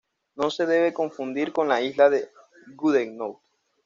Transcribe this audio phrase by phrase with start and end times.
[0.35, 2.31] No se debe confundir con la isla de
[2.75, 3.39] Goodenough.